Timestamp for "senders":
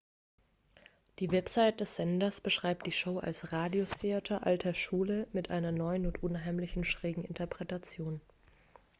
1.95-2.41